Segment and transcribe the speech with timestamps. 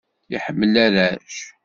[0.35, 1.35] Iḥemmel arrac.